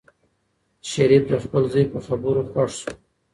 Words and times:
شریف 0.89 1.23
د 1.31 1.33
خپل 1.43 1.63
زوی 1.71 1.85
په 1.93 1.99
خبرو 2.07 2.41
ډېر 2.43 2.47
خوښ 2.53 2.71
شو. 2.79 2.91